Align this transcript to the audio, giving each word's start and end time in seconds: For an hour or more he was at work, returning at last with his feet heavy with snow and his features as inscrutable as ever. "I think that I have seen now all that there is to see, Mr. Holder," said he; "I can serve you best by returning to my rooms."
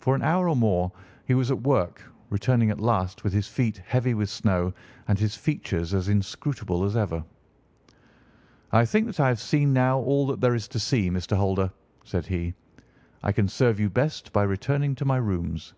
For 0.00 0.14
an 0.14 0.20
hour 0.20 0.50
or 0.50 0.54
more 0.54 0.92
he 1.24 1.32
was 1.32 1.50
at 1.50 1.62
work, 1.62 2.02
returning 2.28 2.68
at 2.68 2.78
last 2.78 3.24
with 3.24 3.32
his 3.32 3.48
feet 3.48 3.78
heavy 3.86 4.12
with 4.12 4.28
snow 4.28 4.74
and 5.08 5.18
his 5.18 5.34
features 5.34 5.94
as 5.94 6.10
inscrutable 6.10 6.84
as 6.84 6.94
ever. 6.94 7.24
"I 8.70 8.84
think 8.84 9.06
that 9.06 9.18
I 9.18 9.28
have 9.28 9.40
seen 9.40 9.72
now 9.72 9.98
all 10.00 10.26
that 10.26 10.42
there 10.42 10.54
is 10.54 10.68
to 10.68 10.78
see, 10.78 11.08
Mr. 11.10 11.38
Holder," 11.38 11.72
said 12.04 12.26
he; 12.26 12.52
"I 13.22 13.32
can 13.32 13.48
serve 13.48 13.80
you 13.80 13.88
best 13.88 14.30
by 14.30 14.42
returning 14.42 14.94
to 14.96 15.06
my 15.06 15.16
rooms." 15.16 15.72